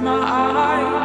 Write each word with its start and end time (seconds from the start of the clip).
made 0.00 0.97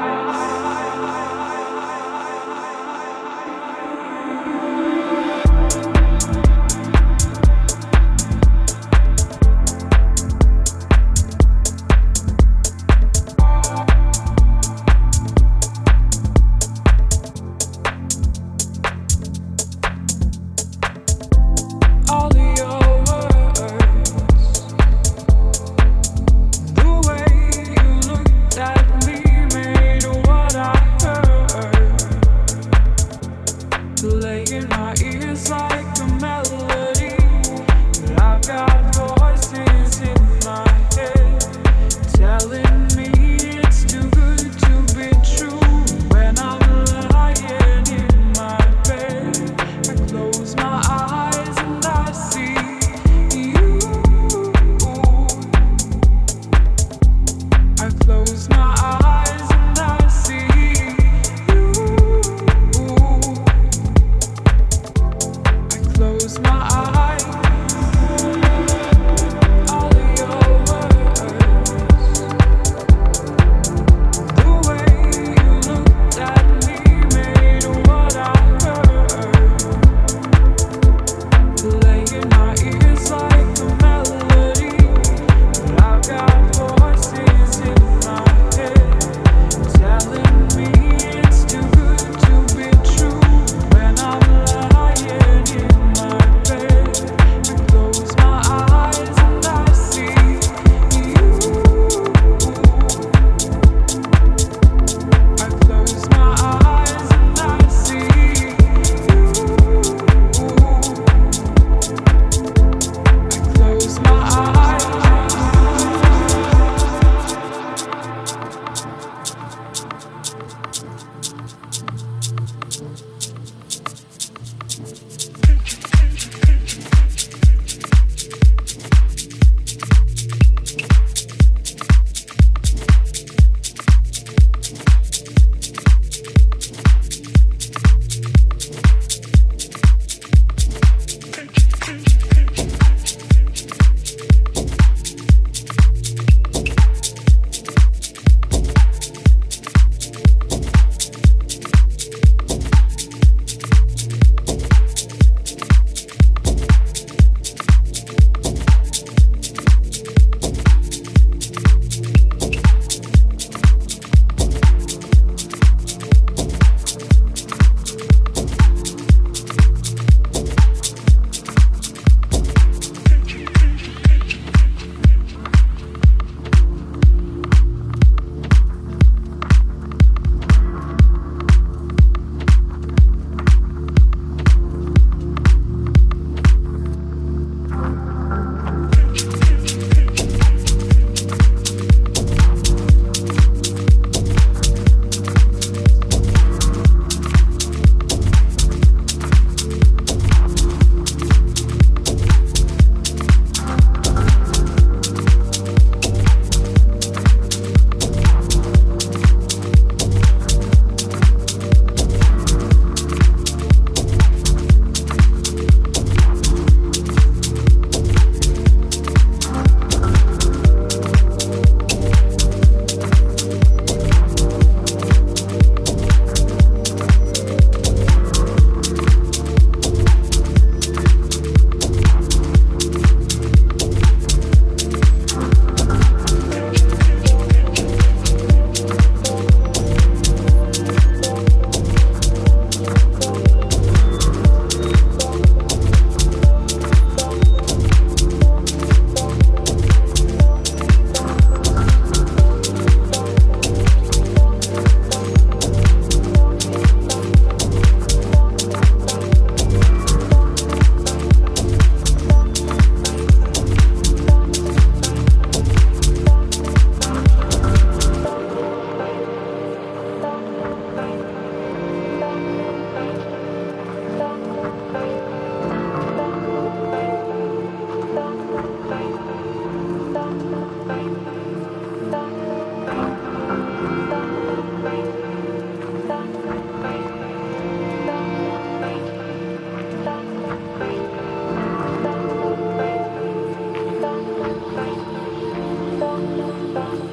Bye. 296.74 297.12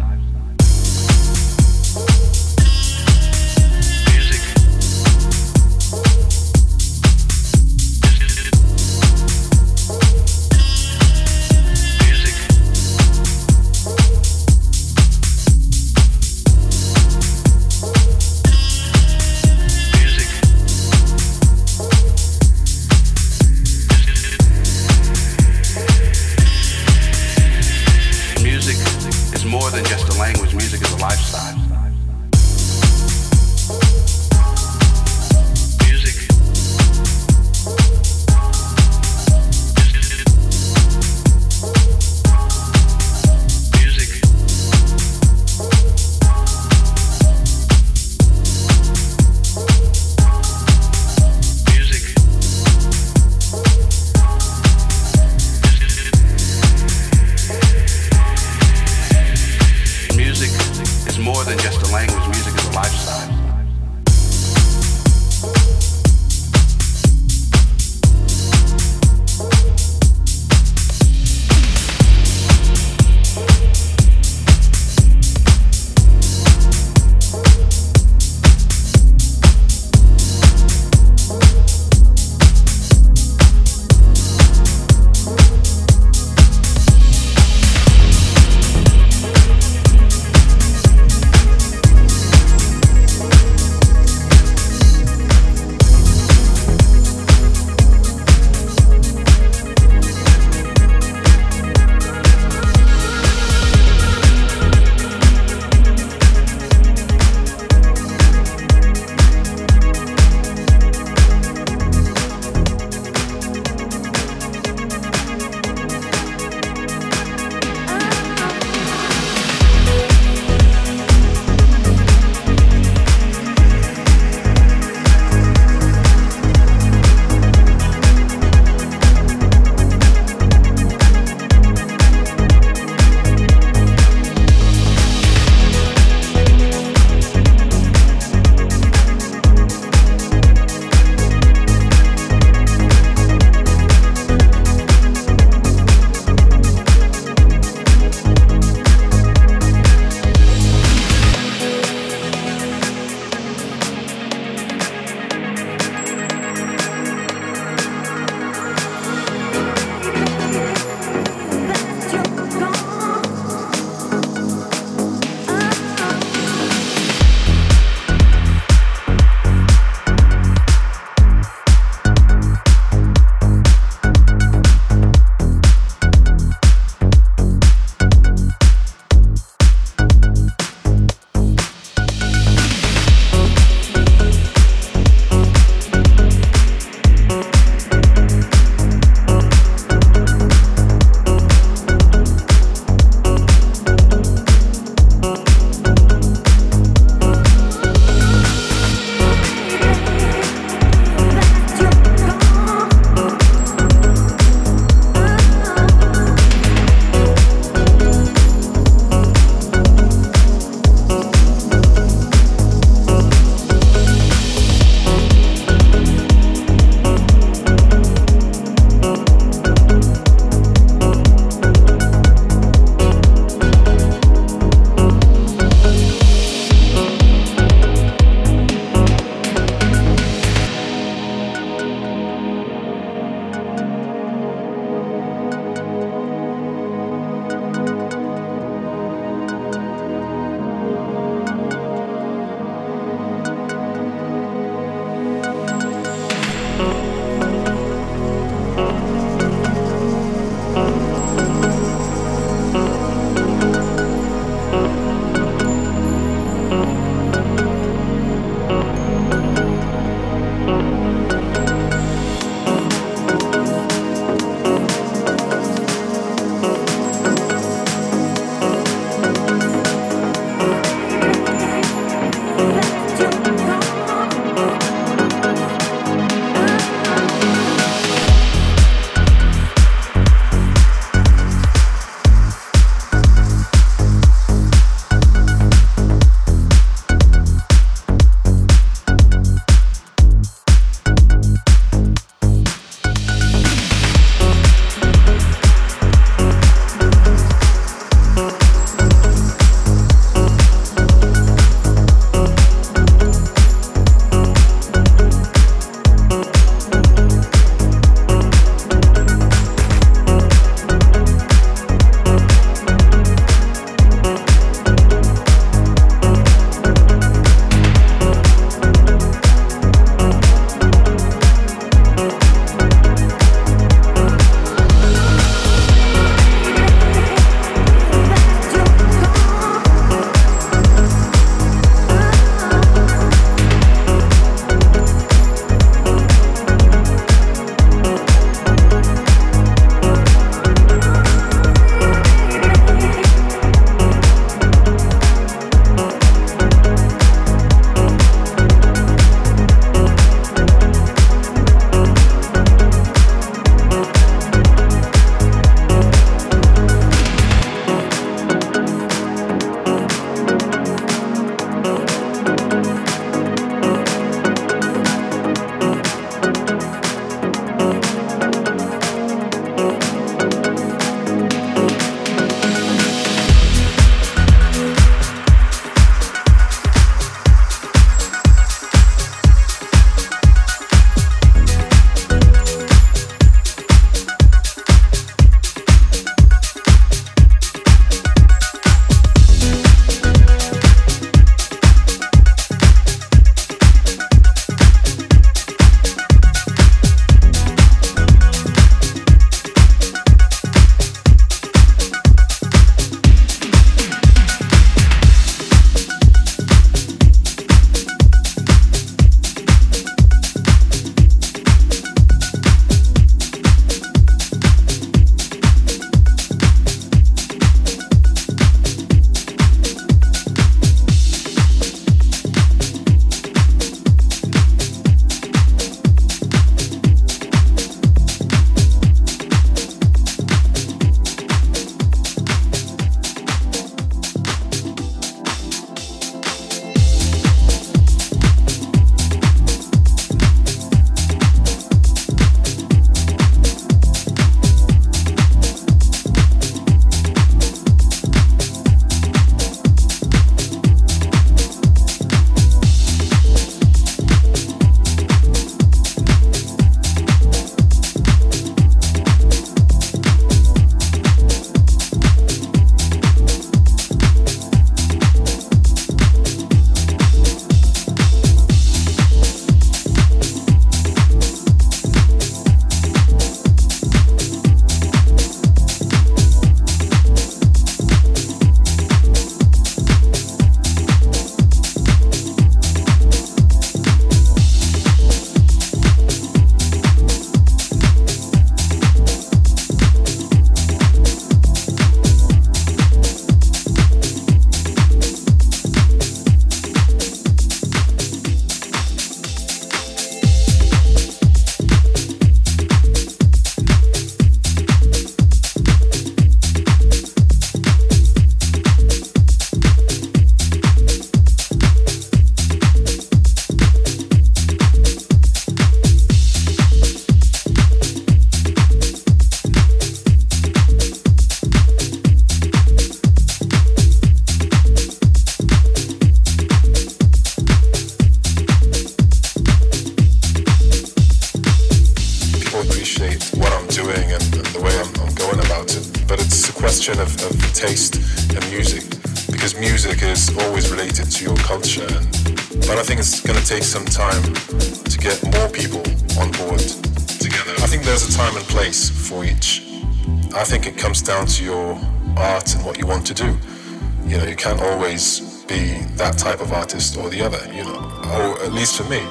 to 559.03 559.09
me. 559.09 559.21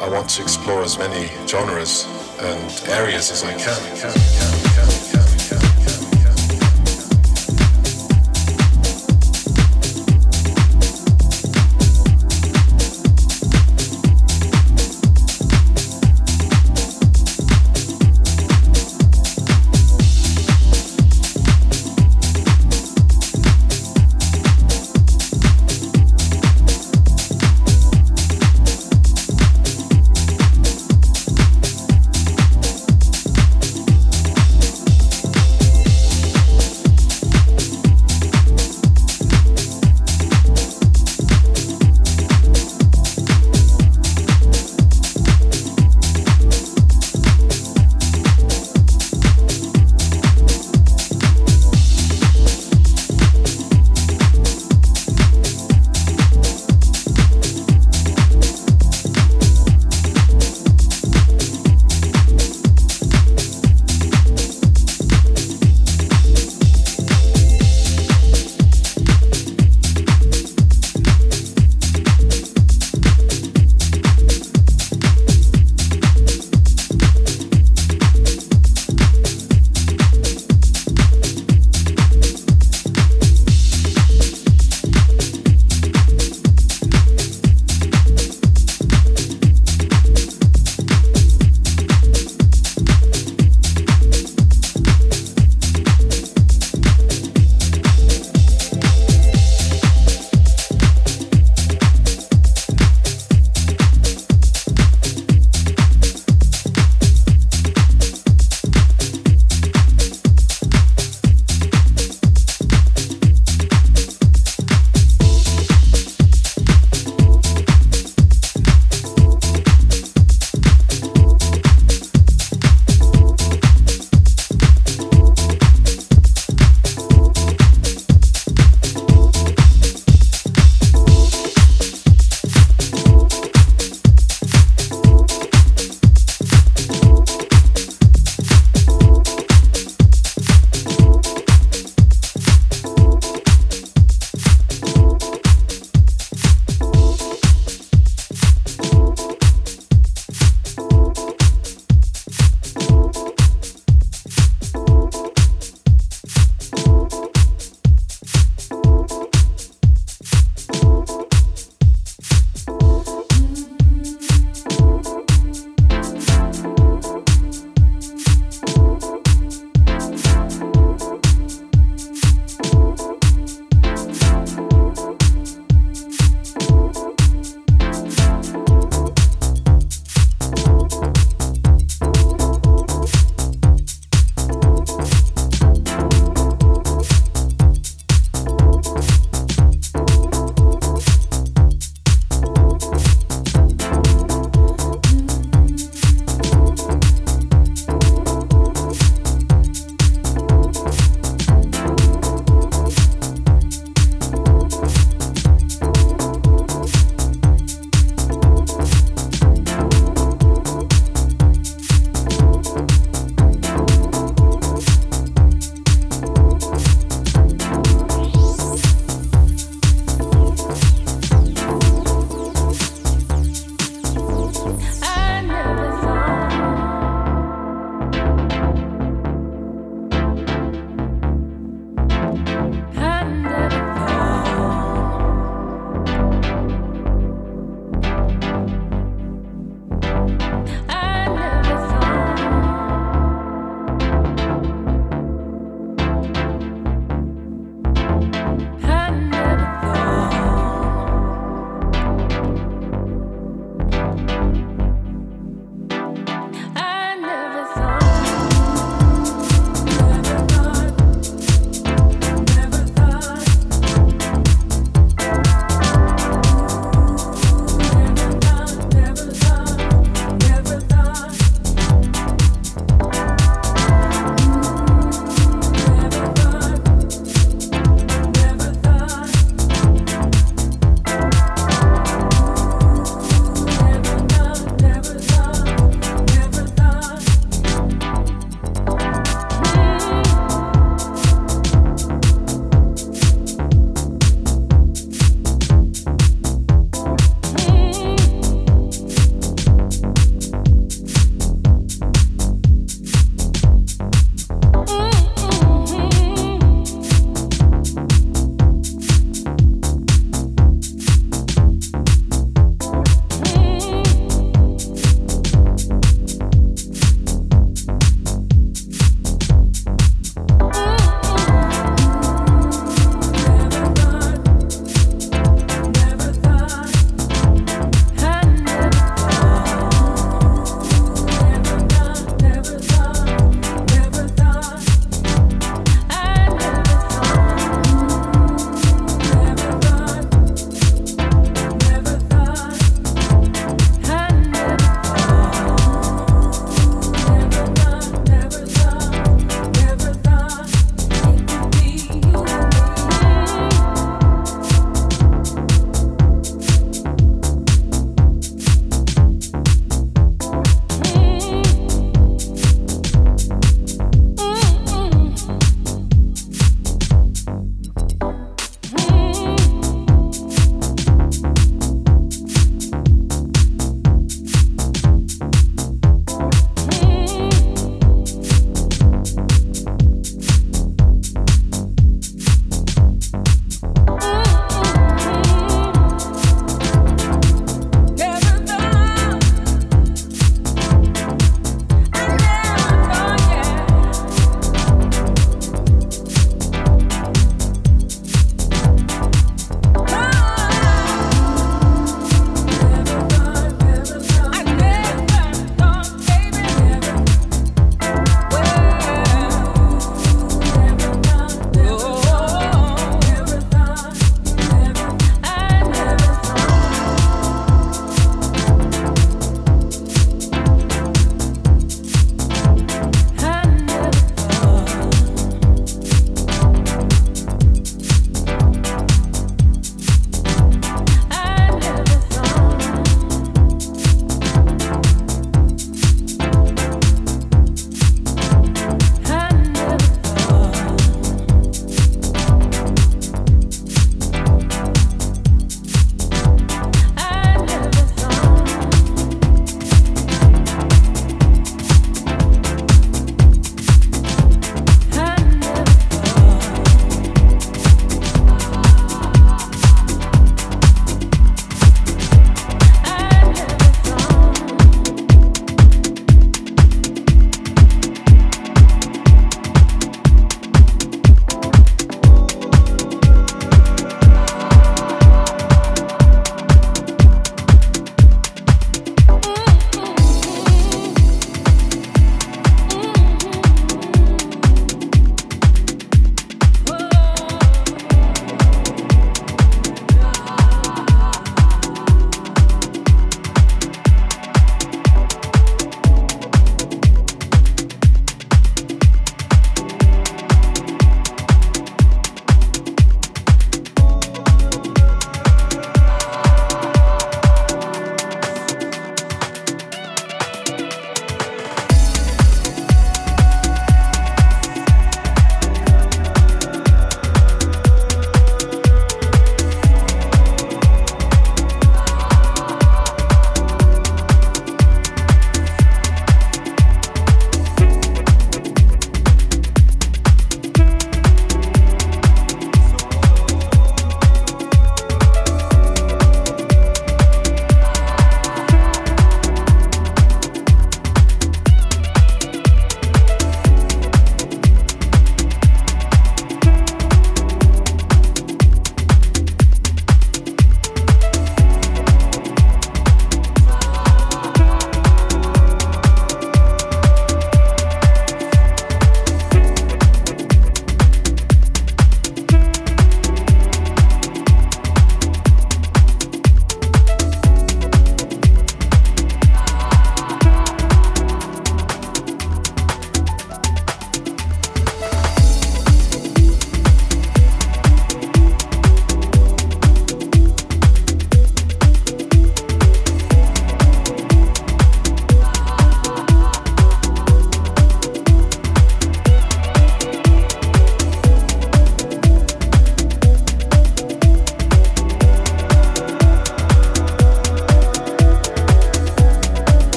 I 0.00 0.08
want 0.08 0.28
to 0.30 0.42
explore 0.42 0.82
as 0.82 0.98
many 0.98 1.28
genres 1.46 2.06
and 2.40 2.88
areas 2.88 3.30
as 3.30 3.44
I 3.44 3.52
can. 3.52 3.76
can, 3.96 4.12
can. 4.12 4.53